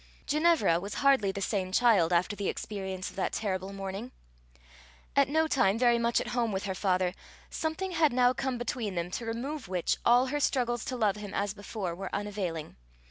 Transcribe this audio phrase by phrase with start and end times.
[0.25, 4.11] Ginevra was hardly the same child after the experience of that terrible morning.
[5.15, 7.13] At no time very much at home with her father,
[7.51, 11.35] something had now come between them, to remove which all her struggles to love him
[11.35, 12.77] as before were unavailing.